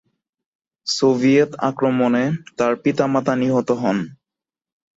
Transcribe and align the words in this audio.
Soviet 0.87 1.51
আক্রমণে 1.69 2.23
তার 2.57 2.73
পিতা-মাতা 2.83 3.33
নিহত 3.35 3.69
হন। 3.81 3.97